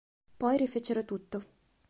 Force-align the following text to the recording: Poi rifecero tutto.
Poi 0.37 0.57
rifecero 0.57 1.05
tutto. 1.05 1.45